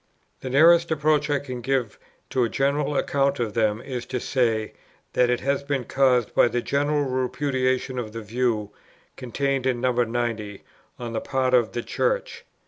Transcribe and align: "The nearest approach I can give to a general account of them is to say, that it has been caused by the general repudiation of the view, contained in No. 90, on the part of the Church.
"The 0.39 0.49
nearest 0.49 0.89
approach 0.89 1.29
I 1.29 1.37
can 1.37 1.61
give 1.61 1.99
to 2.31 2.43
a 2.43 2.49
general 2.49 2.97
account 2.97 3.39
of 3.39 3.53
them 3.53 3.79
is 3.81 4.03
to 4.07 4.19
say, 4.19 4.73
that 5.13 5.29
it 5.29 5.41
has 5.41 5.61
been 5.61 5.83
caused 5.83 6.33
by 6.33 6.47
the 6.47 6.59
general 6.63 7.03
repudiation 7.03 7.99
of 7.99 8.11
the 8.11 8.23
view, 8.23 8.71
contained 9.15 9.67
in 9.67 9.79
No. 9.79 9.91
90, 9.91 10.63
on 10.97 11.13
the 11.13 11.21
part 11.21 11.53
of 11.53 11.73
the 11.73 11.83
Church. 11.83 12.45